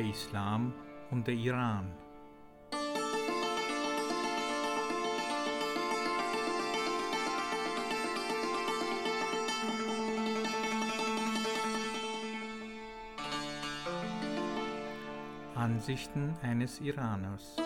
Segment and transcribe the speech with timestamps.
[0.00, 0.72] der Islam
[1.10, 1.92] und der Iran.
[15.54, 17.56] Ansichten eines Iraners.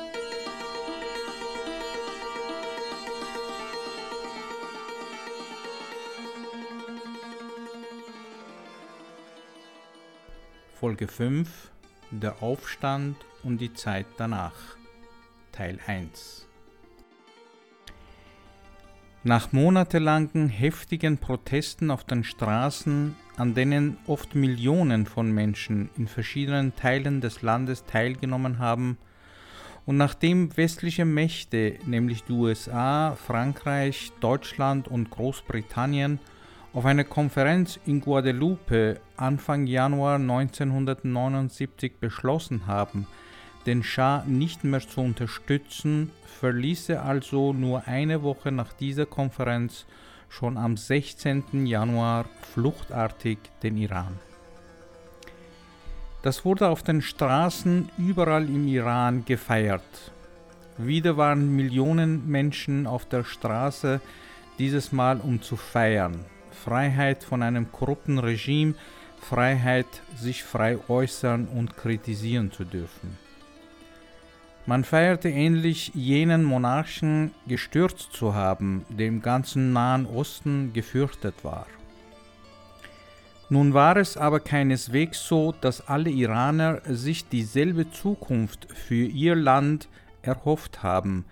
[10.75, 11.74] Folge 5
[12.21, 14.77] Der Aufstand und die Zeit danach.
[15.51, 16.47] Teil 1
[19.25, 26.77] Nach monatelangen heftigen Protesten auf den Straßen, an denen oft Millionen von Menschen in verschiedenen
[26.77, 28.97] Teilen des Landes teilgenommen haben,
[29.85, 36.21] und nachdem westliche Mächte, nämlich die USA, Frankreich, Deutschland und Großbritannien,
[36.75, 43.07] auf einer Konferenz in Guadeloupe Anfang Januar 1979 beschlossen haben,
[43.65, 49.87] den Schah nicht mehr zu unterstützen, verließ er also nur eine Woche nach dieser Konferenz
[50.29, 51.65] schon am 16.
[51.65, 54.19] Januar fluchtartig den Iran.
[56.23, 60.13] Das wurde auf den Straßen überall im Iran gefeiert.
[60.77, 64.01] Wieder waren Millionen Menschen auf der Straße,
[64.59, 66.25] dieses Mal um zu feiern.
[66.65, 68.75] Freiheit von einem korrupten Regime,
[69.21, 73.19] Freiheit, sich frei äußern und kritisieren zu dürfen.
[74.67, 81.67] Man feierte ähnlich jenen Monarchen gestürzt zu haben, der im ganzen Nahen Osten gefürchtet war.
[83.51, 89.89] Nun war es aber keineswegs so, dass alle Iraner sich dieselbe Zukunft für ihr Land
[90.23, 91.27] erhofft haben,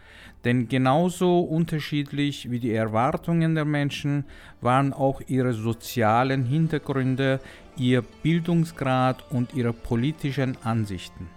[0.45, 4.25] denn genauso unterschiedlich wie die Erwartungen der Menschen
[4.61, 7.41] waren auch ihre sozialen Hintergründe,
[7.77, 11.29] ihr Bildungsgrad und ihre politischen Ansichten.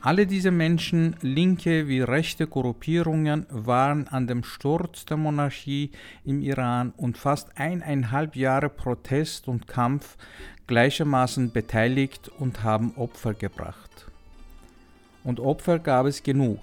[0.00, 5.90] Alle diese Menschen, linke wie rechte Gruppierungen, waren an dem Sturz der Monarchie
[6.24, 10.16] im Iran und fast eineinhalb Jahre Protest und Kampf
[10.68, 14.06] gleichermaßen beteiligt und haben Opfer gebracht.
[15.24, 16.60] Und Opfer gab es genug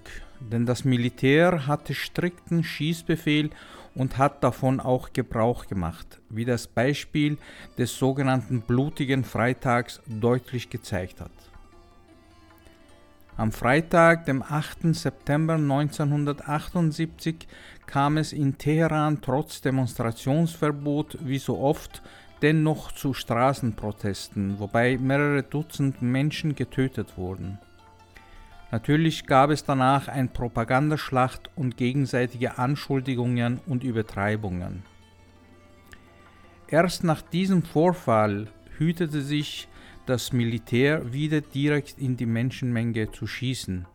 [0.52, 3.50] denn das Militär hatte strikten Schießbefehl
[3.96, 7.38] und hat davon auch Gebrauch gemacht, wie das Beispiel
[7.78, 11.32] des sogenannten blutigen Freitags deutlich gezeigt hat.
[13.36, 14.94] Am Freitag, dem 8.
[14.94, 17.48] September 1978,
[17.88, 22.04] kam es in Teheran trotz Demonstrationsverbot wie so oft
[22.44, 27.58] dennoch zu Straßenprotesten, wobei mehrere Dutzend Menschen getötet wurden.
[28.74, 34.82] Natürlich gab es danach eine Propagandaschlacht und gegenseitige Anschuldigungen und Übertreibungen.
[36.68, 38.48] Erst nach diesem Vorfall
[38.80, 39.68] hütete sich
[40.08, 43.86] das Militär wieder direkt in die Menschenmenge zu schießen.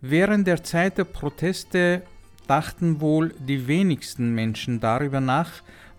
[0.00, 2.00] Während der Zeit der Proteste
[2.46, 5.50] dachten wohl die wenigsten Menschen darüber nach,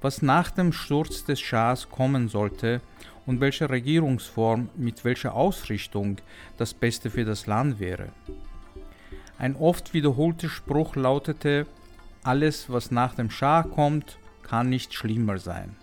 [0.02, 2.82] was nach dem Sturz des Schahs kommen sollte
[3.26, 6.18] und welche Regierungsform mit welcher Ausrichtung
[6.58, 8.10] das Beste für das Land wäre.
[9.38, 11.66] Ein oft wiederholter Spruch lautete,
[12.24, 15.76] alles, was nach dem Schah kommt, kann nicht schlimmer sein.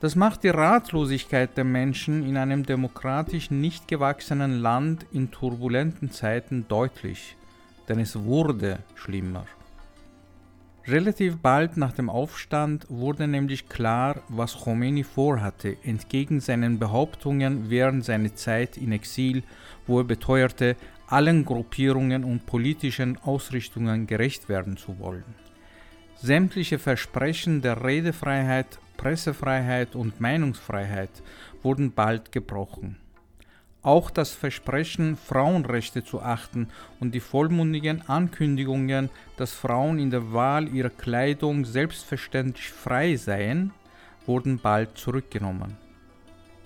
[0.00, 6.66] Das macht die Ratlosigkeit der Menschen in einem demokratisch nicht gewachsenen Land in turbulenten Zeiten
[6.68, 7.36] deutlich,
[7.88, 9.46] denn es wurde schlimmer.
[10.88, 18.06] Relativ bald nach dem Aufstand wurde nämlich klar, was Khomeini vorhatte, entgegen seinen Behauptungen während
[18.06, 19.42] seiner Zeit in Exil,
[19.86, 25.24] wo er beteuerte, allen Gruppierungen und politischen Ausrichtungen gerecht werden zu wollen.
[26.16, 31.22] Sämtliche Versprechen der Redefreiheit, Pressefreiheit und Meinungsfreiheit
[31.62, 32.96] wurden bald gebrochen.
[33.82, 40.68] Auch das Versprechen, Frauenrechte zu achten und die vollmundigen Ankündigungen, dass Frauen in der Wahl
[40.68, 43.72] ihrer Kleidung selbstverständlich frei seien,
[44.26, 45.76] wurden bald zurückgenommen.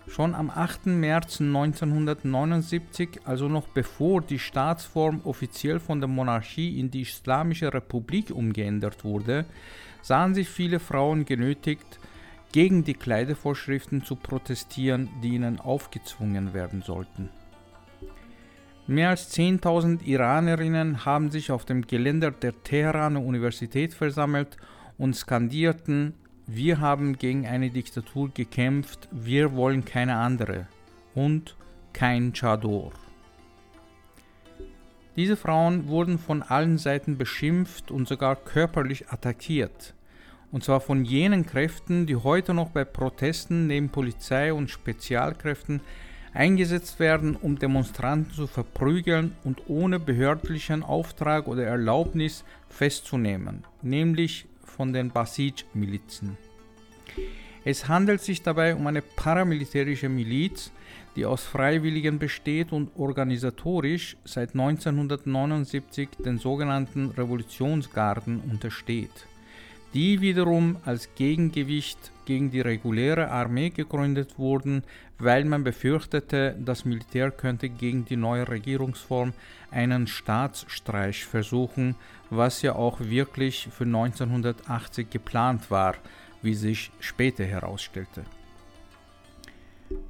[0.09, 0.87] Schon am 8.
[0.87, 8.31] März 1979, also noch bevor die Staatsform offiziell von der Monarchie in die Islamische Republik
[8.31, 9.45] umgeändert wurde,
[10.03, 12.01] sahen sich viele Frauen genötigt,
[12.53, 17.31] gegen die Kleidevorschriften zu protestieren, die ihnen aufgezwungen werden sollten.
[18.87, 24.59] Mehr als 10.000 Iranerinnen haben sich auf dem Geländer der Teheraner Universität versammelt
[24.99, 26.15] und skandierten,
[26.47, 30.67] wir haben gegen eine Diktatur gekämpft, wir wollen keine andere
[31.15, 31.57] und
[31.93, 32.93] kein Chador.
[35.17, 39.95] Diese Frauen wurden von allen Seiten beschimpft und sogar körperlich attackiert
[40.53, 45.81] und zwar von jenen Kräften, die heute noch bei Protesten neben Polizei und Spezialkräften
[46.35, 54.93] eingesetzt werden, um Demonstranten zu verprügeln und ohne behördlichen Auftrag oder Erlaubnis festzunehmen, nämlich von
[54.93, 56.37] den Basij-Milizen.
[57.65, 60.73] Es handelt sich dabei um eine paramilitärische Miliz,
[61.15, 69.27] die aus Freiwilligen besteht und organisatorisch seit 1979 den sogenannten Revolutionsgarden untersteht,
[69.95, 74.85] die wiederum als Gegengewicht gegen die reguläre Armee gegründet wurden,
[75.19, 79.33] weil man befürchtete, das Militär könnte gegen die neue Regierungsform
[79.71, 81.97] einen Staatsstreich versuchen,
[82.31, 85.97] was ja auch wirklich für 1980 geplant war,
[86.43, 88.25] wie sich später herausstellte.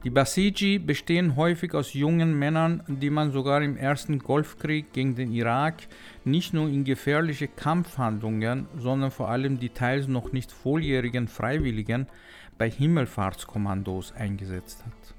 [0.04, 5.32] Die Basiji bestehen häufig aus jungen Männern, die man sogar im ersten Golfkrieg gegen den
[5.32, 5.74] Irak
[6.24, 12.08] nicht nur in gefährliche Kampfhandlungen, sondern vor allem die teils noch nicht volljährigen Freiwilligen
[12.58, 15.14] bei Himmelfahrtskommandos eingesetzt hat.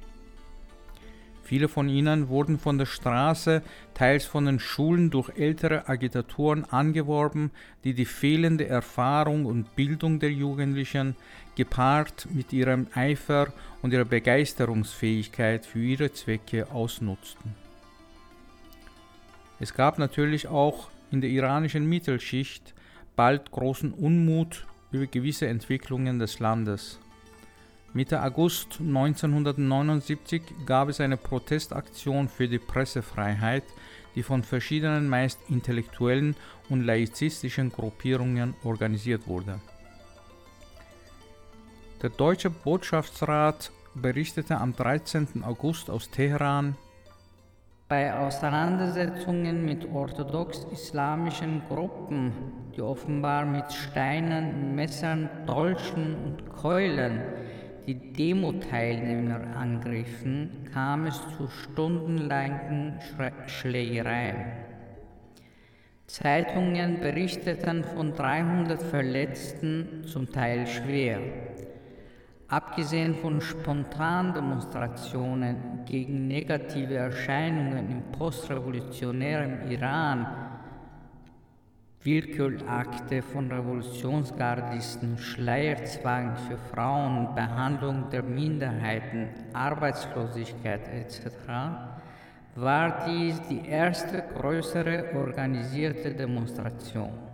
[1.44, 3.62] Viele von ihnen wurden von der Straße,
[3.94, 7.52] teils von den Schulen durch ältere Agitatoren angeworben,
[7.84, 11.18] die die fehlende Erfahrung und Bildung der Jugendlichen
[11.56, 17.56] gepaart mit ihrem Eifer und ihrer Begeisterungsfähigkeit für ihre Zwecke ausnutzten.
[19.60, 22.74] Es gab natürlich auch in der iranischen Mittelschicht
[23.16, 27.00] bald großen Unmut über gewisse Entwicklungen des Landes.
[27.94, 33.64] Mitte August 1979 gab es eine Protestaktion für die Pressefreiheit,
[34.16, 36.36] die von verschiedenen meist intellektuellen
[36.70, 39.60] und laizistischen Gruppierungen organisiert wurde.
[42.04, 45.42] Der deutsche Botschaftsrat berichtete am 13.
[45.42, 46.76] August aus Teheran,
[47.88, 52.34] bei Auseinandersetzungen mit orthodox-islamischen Gruppen,
[52.76, 57.22] die offenbar mit Steinen, Messern, Dolchen und Keulen
[57.88, 63.00] die Demo-Teilnehmer angriffen, kam es zu stundenlangen
[63.48, 64.52] Schlägereien.
[66.08, 71.20] Zeitungen berichteten von 300 Verletzten, zum Teil schwer.
[72.54, 80.28] Abgesehen von Spontandemonstrationen gegen negative Erscheinungen im postrevolutionären Iran
[82.04, 91.32] Willkürakte von Revolutionsgardisten, Schleierzwang für Frauen, Behandlung der Minderheiten, Arbeitslosigkeit etc.,
[92.56, 97.33] war dies die erste größere organisierte Demonstration.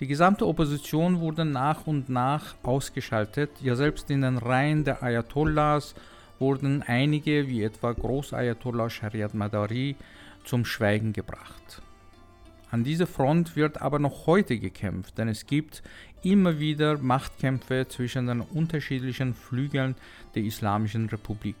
[0.00, 5.94] Die gesamte Opposition wurde nach und nach ausgeschaltet, ja selbst in den Reihen der Ayatollahs
[6.40, 9.94] wurden einige, wie etwa Großayatollah Shariat Madari,
[10.44, 11.80] zum Schweigen gebracht.
[12.72, 15.84] An dieser Front wird aber noch heute gekämpft, denn es gibt
[16.24, 19.94] immer wieder Machtkämpfe zwischen den unterschiedlichen Flügeln
[20.34, 21.54] der Islamischen Republik.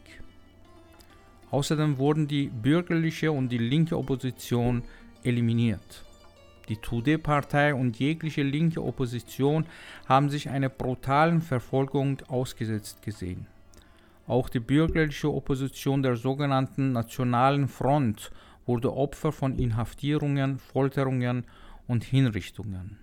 [1.52, 4.82] Außerdem wurden die bürgerliche und die linke Opposition
[5.22, 6.04] eliminiert.
[6.68, 9.66] Die Tudeh-Partei und jegliche linke Opposition
[10.06, 13.46] haben sich einer brutalen Verfolgung ausgesetzt gesehen.
[14.26, 18.30] Auch die bürgerliche Opposition der sogenannten Nationalen Front
[18.64, 21.44] wurde Opfer von Inhaftierungen, Folterungen
[21.86, 22.98] und Hinrichtungen.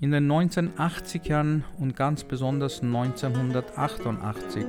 [0.00, 4.64] In den 1980ern und ganz besonders 1988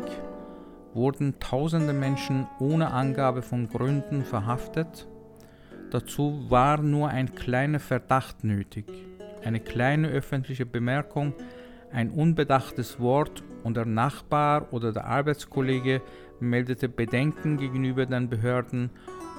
[0.94, 5.08] wurden tausende Menschen ohne Angabe von Gründen verhaftet.
[5.92, 8.86] Dazu war nur ein kleiner Verdacht nötig,
[9.44, 11.34] eine kleine öffentliche Bemerkung,
[11.92, 16.02] ein unbedachtes Wort und der Nachbar oder der Arbeitskollege
[16.40, 18.90] meldete Bedenken gegenüber den Behörden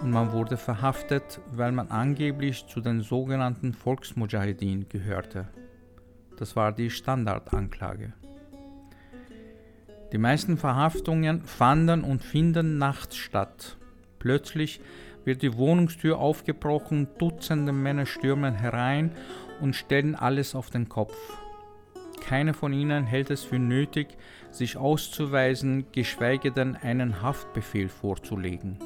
[0.02, 5.48] und man wurde verhaftet, weil man angeblich zu den sogenannten Volksmujahedin gehörte.
[6.36, 8.12] Das war die Standardanklage.
[10.12, 13.78] Die meisten Verhaftungen fanden und finden nachts statt.
[14.18, 14.80] Plötzlich
[15.24, 19.12] wird die Wohnungstür aufgebrochen, Dutzende Männer stürmen herein
[19.60, 21.16] und stellen alles auf den Kopf.
[22.20, 24.16] Keiner von ihnen hält es für nötig,
[24.50, 28.78] sich auszuweisen, geschweige denn einen Haftbefehl vorzulegen.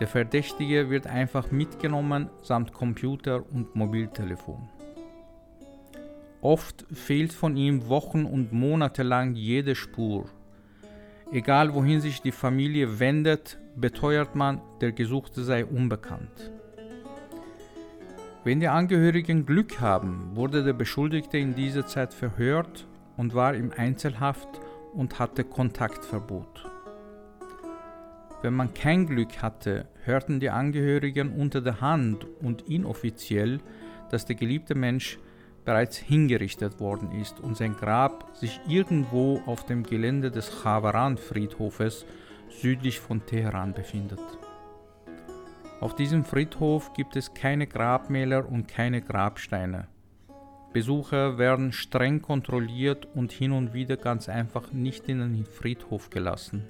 [0.00, 4.68] Der Verdächtige wird einfach mitgenommen samt Computer und Mobiltelefon.
[6.40, 10.26] Oft fehlt von ihm Wochen und Monate lang jede Spur.
[11.30, 16.52] Egal wohin sich die Familie wendet, beteuert man, der Gesuchte sei unbekannt.
[18.44, 22.86] Wenn die Angehörigen Glück haben, wurde der Beschuldigte in dieser Zeit verhört
[23.18, 24.48] und war im Einzelhaft
[24.94, 26.64] und hatte Kontaktverbot.
[28.40, 33.60] Wenn man kein Glück hatte, hörten die Angehörigen unter der Hand und inoffiziell,
[34.10, 35.18] dass der geliebte Mensch
[35.64, 42.06] bereits hingerichtet worden ist und sein Grab sich irgendwo auf dem Gelände des Chavaran-Friedhofes
[42.48, 44.20] südlich von Teheran befindet.
[45.80, 49.86] Auf diesem Friedhof gibt es keine Grabmäler und keine Grabsteine.
[50.72, 56.64] Besucher werden streng kontrolliert und hin und wieder ganz einfach nicht in den Friedhof gelassen.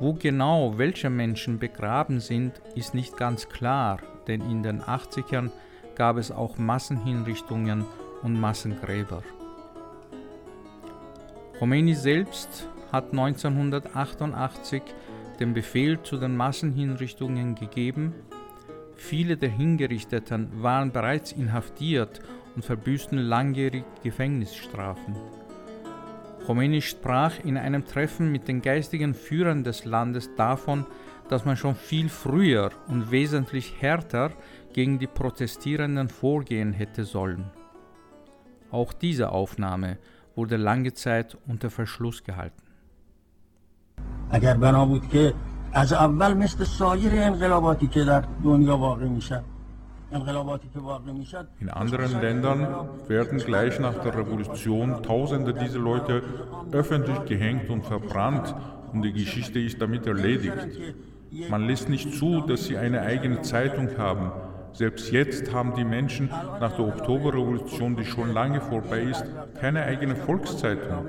[0.00, 5.50] Wo genau welche Menschen begraben sind, ist nicht ganz klar, denn in den 80ern
[5.96, 7.84] gab es auch Massenhinrichtungen
[8.22, 9.22] und Massengräber.
[11.58, 14.82] Khomeini selbst hat 1988
[15.40, 18.14] den Befehl zu den Massenhinrichtungen gegeben.
[18.96, 22.20] Viele der Hingerichteten waren bereits inhaftiert
[22.54, 25.16] und verbüßten langjährige Gefängnisstrafen.
[26.46, 30.86] Khomeini sprach in einem Treffen mit den geistigen Führern des Landes davon,
[31.29, 34.31] dass man schon viel früher und wesentlich härter
[34.73, 37.51] gegen die Protestierenden vorgehen hätte sollen.
[38.71, 39.97] Auch diese Aufnahme
[40.35, 42.63] wurde lange Zeit unter Verschluss gehalten.
[44.31, 45.33] اگر بنا بود که
[45.73, 49.43] از اول مثل سایر انقلاباتی که در دنیا واقع میشد
[50.11, 56.23] In anderen Ländern werden gleich nach der Revolution Tausende dieser Leute
[56.71, 58.55] öffentlich gehängt und verbrannt
[58.91, 60.57] und die Geschichte ist damit erledigt.
[61.48, 64.30] Man lässt nicht zu, dass sie eine eigene Zeitung haben.
[64.72, 66.28] Selbst jetzt haben die Menschen
[66.60, 69.24] nach der Oktoberrevolution, die schon lange vorbei ist,
[69.60, 71.06] keine eigene Volkszeitung.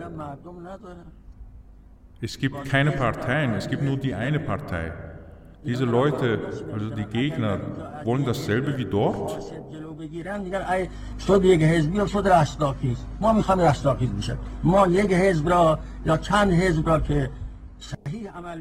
[2.21, 4.93] Es gibt keine Parteien, es gibt nur die eine Partei.
[5.65, 6.39] Diese Leute,
[6.71, 7.59] also die Gegner,
[8.03, 9.39] wollen dasselbe wie dort?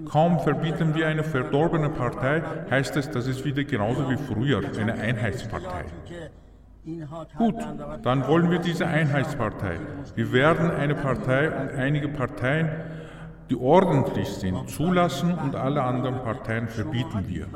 [0.07, 4.95] Kaum verbieten wir eine verdorbene Partei, heißt es, das ist wieder genauso wie früher, eine
[4.95, 5.85] Einheitspartei.
[7.39, 7.57] Gut,
[8.03, 9.79] dann wollen wir diese Einheitspartei.
[10.15, 12.69] Wir werden eine Partei und einige Parteien
[13.51, 17.47] die ordentlich sind, zulassen und alle anderen Parteien verbieten wir.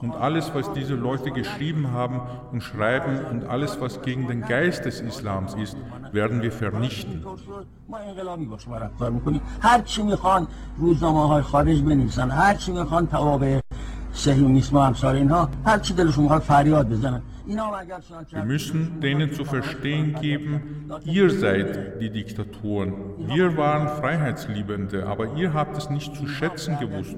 [0.00, 4.84] Und alles, was diese Leute geschrieben haben und schreiben und alles, was gegen den Geist
[4.84, 5.76] des Islams ist,
[6.12, 7.24] werden wir vernichten.
[14.13, 20.15] صهیونیسم و امثال اینها هر چی دلشون میخواد فریاد بزنن wir müssen denen zu verstehen
[20.19, 22.93] geben, ihr seid die Diktatoren.
[23.19, 27.15] Wir waren Freiheitsliebende, aber ihr habt es nicht zu schätzen gewusst.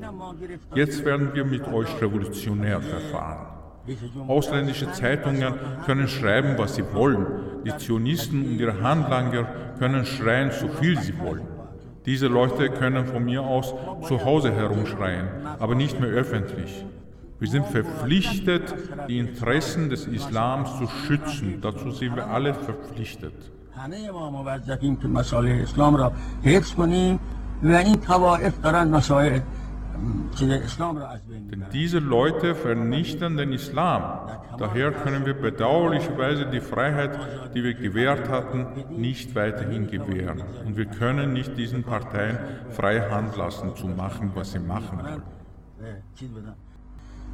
[0.76, 3.48] Jetzt werden wir mit euch revolutionär verfahren.
[4.28, 5.54] Ausländische Zeitungen
[5.88, 7.26] können schreiben, was sie wollen.
[7.66, 9.48] Die Zionisten und ihre Handlanger
[9.80, 11.53] können schreien, so viel sie wollen.
[12.07, 13.75] Diese Leute können von mir aus
[14.07, 16.85] zu Hause herumschreien, aber nicht mehr öffentlich.
[17.41, 18.75] Wir sind verpflichtet,
[19.09, 21.59] die Interessen des Islams zu schützen.
[21.61, 23.35] Dazu sind wir alle verpflichtet.
[30.40, 34.02] Denn diese Leute vernichten den Islam.
[34.58, 37.20] Daher können wir bedauerlicherweise die Freiheit,
[37.54, 40.42] die wir gewährt hatten, nicht weiterhin gewähren.
[40.66, 42.38] Und wir können nicht diesen Parteien
[42.72, 45.24] freie Hand lassen, zu machen, was sie machen wollen.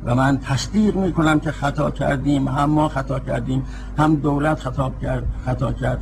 [0.05, 3.65] و من تصدیق میکنم که خطا کردیم هم ما خطا کردیم
[3.97, 5.99] هم دولت خطا کرد خطا کرد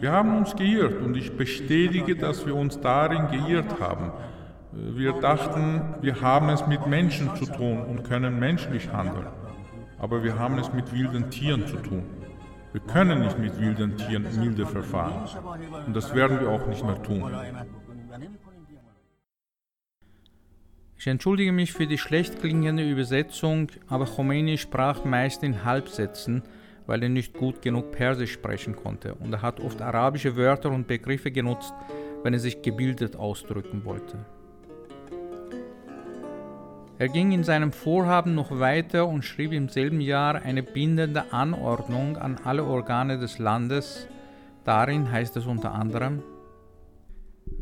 [0.00, 4.10] Wir haben uns geirrt und ich bestätige, dass wir uns darin geirrt haben.
[4.71, 9.27] Wir dachten, wir haben es mit Menschen zu tun und können menschlich handeln.
[9.97, 12.03] Aber wir haben es mit wilden Tieren zu tun.
[12.71, 15.27] Wir können nicht mit wilden Tieren milde verfahren.
[15.87, 17.33] Und das werden wir auch nicht mehr tun.
[20.97, 26.43] Ich entschuldige mich für die schlecht klingende Übersetzung, aber Khomeini sprach meist in Halbsätzen,
[26.85, 30.87] weil er nicht gut genug Persisch sprechen konnte und er hat oft arabische Wörter und
[30.87, 31.73] Begriffe genutzt,
[32.23, 34.25] wenn er sich gebildet ausdrücken wollte.
[36.99, 42.17] Er ging in seinem Vorhaben noch weiter und schrieb im selben Jahr eine bindende Anordnung
[42.17, 44.05] an alle Organe des Landes.
[44.65, 46.21] Darin heißt es unter anderem,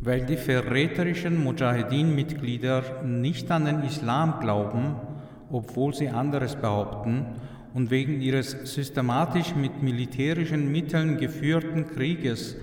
[0.01, 4.95] weil die verräterischen Mujahedin-Mitglieder nicht an den Islam glauben,
[5.51, 7.27] obwohl sie anderes behaupten,
[7.75, 12.55] und wegen ihres systematisch mit militärischen Mitteln geführten Krieges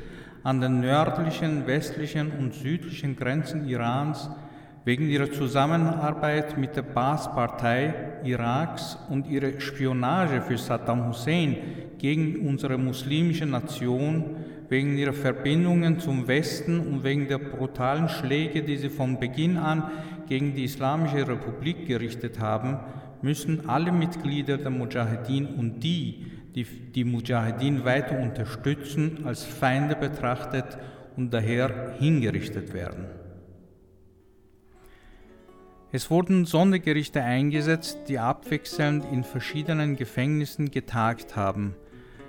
[0.43, 4.28] an den nördlichen, westlichen und südlichen Grenzen Irans,
[4.85, 11.57] wegen ihrer Zusammenarbeit mit der Baas-Partei Iraks und ihrer Spionage für Saddam Hussein
[11.99, 14.37] gegen unsere muslimische Nation,
[14.69, 19.91] wegen ihrer Verbindungen zum Westen und wegen der brutalen Schläge, die sie von Beginn an
[20.29, 22.79] gegen die Islamische Republik gerichtet haben,
[23.23, 30.76] müssen alle Mitglieder der Mujahedin und die, die die Mujahedin weiter unterstützen, als Feinde betrachtet
[31.17, 33.24] und daher hingerichtet werden.
[35.95, 41.77] Es wurden Sondergerichte eingesetzt, die abwechselnd in verschiedenen Gefängnissen getagt haben.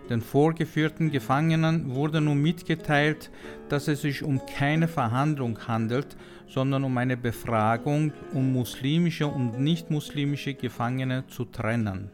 [0.08, 3.32] Den vorgeführten Gefangenen wurde nun mitgeteilt,
[3.68, 6.16] dass es sich um keine Verhandlung handelt,
[6.48, 12.12] sondern um eine Befragung, um muslimische und nicht-muslimische Gefangene zu trennen.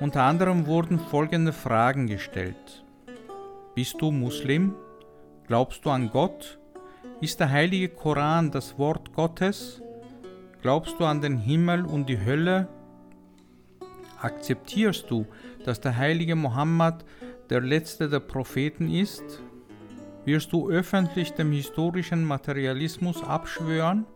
[0.00, 2.84] Unter anderem wurden folgende Fragen gestellt.
[3.76, 4.74] Bist du Muslim?
[5.46, 6.58] Glaubst du an Gott?
[7.20, 9.82] Ist der heilige Koran das Wort Gottes?
[10.62, 12.68] Glaubst du an den Himmel und die Hölle?
[14.22, 15.26] Akzeptierst du,
[15.64, 17.04] dass der heilige Mohammed
[17.50, 19.42] der letzte der Propheten ist?
[20.26, 24.06] Wirst du öffentlich dem historischen Materialismus abschwören?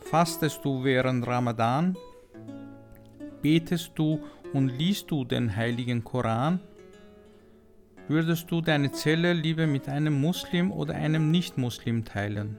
[0.00, 1.98] Fastest du während Ramadan?
[3.42, 4.20] Betest du
[4.54, 6.60] und liest du den heiligen Koran?
[8.08, 12.56] Würdest du deine Zelle lieber mit einem Muslim oder einem Nicht-Muslim teilen?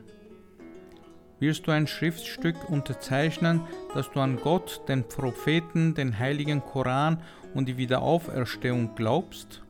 [1.39, 3.61] Wirst du ein Schriftstück unterzeichnen,
[3.93, 7.21] dass du an Gott, den Propheten, den heiligen Koran
[7.53, 9.63] und die Wiederauferstehung glaubst?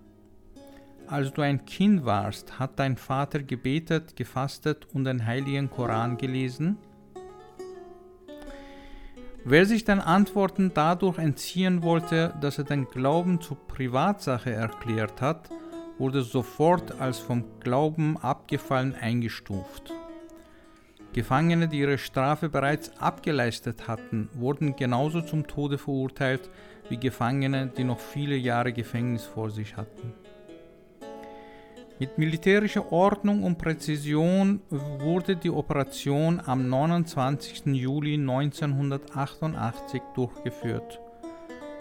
[1.05, 6.77] Als du ein Kind warst, hat dein Vater gebetet, gefastet und den heiligen Koran gelesen?
[9.43, 15.49] Wer sich den Antworten dadurch entziehen wollte, dass er den Glauben zur Privatsache erklärt hat,
[15.97, 19.93] wurde sofort als vom Glauben abgefallen eingestuft.
[21.13, 26.49] Gefangene, die ihre Strafe bereits abgeleistet hatten, wurden genauso zum Tode verurteilt
[26.89, 30.13] wie Gefangene, die noch viele Jahre Gefängnis vor sich hatten.
[31.99, 37.65] Mit militärischer Ordnung und Präzision wurde die Operation am 29.
[37.65, 40.99] Juli 1988 durchgeführt.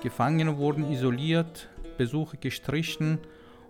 [0.03, 3.19] Gefangene wurden isoliert, Besuche gestrichen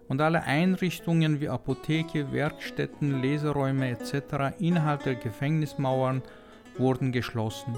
[0.09, 4.59] und alle Einrichtungen wie Apotheke, Werkstätten, Leseräume etc.
[4.59, 6.23] innerhalb der Gefängnismauern
[6.79, 7.77] wurden geschlossen.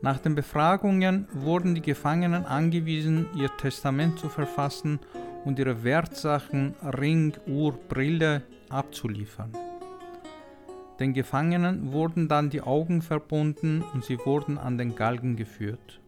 [0.00, 5.00] Nach den Befragungen wurden die Gefangenen angewiesen, ihr Testament zu verfassen
[5.44, 9.52] und ihre Wertsachen, Ring, Uhr, Brille abzuliefern.
[11.00, 16.00] Den Gefangenen wurden dann die Augen verbunden und sie wurden an den Galgen geführt.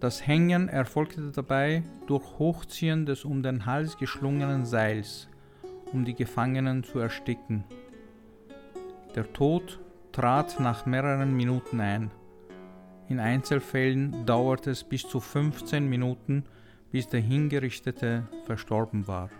[0.00, 5.28] Das Hängen erfolgte dabei durch Hochziehen des um den Hals geschlungenen Seils,
[5.92, 7.64] um die Gefangenen zu ersticken.
[9.16, 9.80] Der Tod
[10.12, 12.12] trat nach mehreren Minuten ein.
[13.08, 16.44] In Einzelfällen dauerte es bis zu 15 Minuten,
[16.92, 19.30] bis der Hingerichtete verstorben war.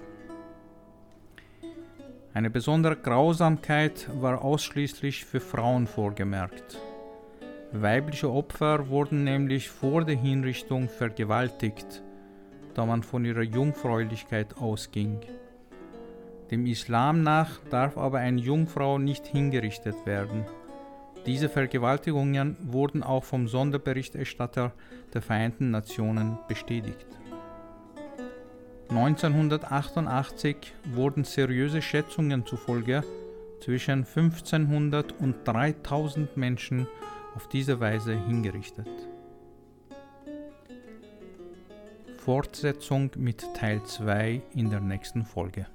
[2.34, 6.80] Eine besondere Grausamkeit war ausschließlich für Frauen vorgemerkt.
[7.72, 12.02] Weibliche Opfer wurden nämlich vor der Hinrichtung vergewaltigt,
[12.72, 15.20] da man von ihrer Jungfräulichkeit ausging.
[16.50, 20.46] Dem Islam nach darf aber eine Jungfrau nicht hingerichtet werden.
[21.26, 24.72] Diese Vergewaltigungen wurden auch vom Sonderberichterstatter
[25.12, 27.06] der Vereinten Nationen bestätigt.
[28.88, 33.04] 1988 wurden seriöse Schätzungen zufolge
[33.60, 36.88] zwischen 1500 und 3000 Menschen
[37.38, 38.88] auf diese Weise hingerichtet.
[42.16, 45.66] Fortsetzung mit Teil 2 in der nächsten Folge.